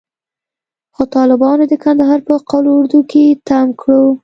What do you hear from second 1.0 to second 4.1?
طالبانو د کندهار په قول اردو کښې تم کړو.